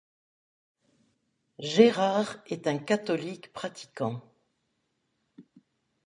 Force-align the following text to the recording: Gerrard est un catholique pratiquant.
Gerrard 1.59 2.37
est 2.47 2.65
un 2.65 2.79
catholique 2.79 3.53
pratiquant. 3.53 4.23